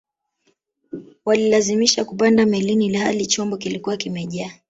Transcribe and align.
walilazimisha 1.25 2.05
kupanda 2.05 2.45
melini 2.45 2.85
ilihali 2.85 3.25
chombo 3.25 3.57
kilikuwa 3.57 3.97
kimejaa 3.97 4.51